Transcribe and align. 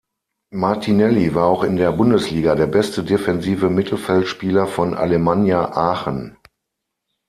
Martinelli 0.51 1.35
war 1.35 1.45
auch 1.45 1.63
in 1.63 1.75
der 1.75 1.91
Bundesliga 1.91 2.55
der 2.55 2.65
beste 2.65 3.03
defensive 3.03 3.69
Mittelfeldspieler 3.69 4.65
von 4.65 4.95
Alemannia 4.95 5.73
Aachen. 5.77 6.37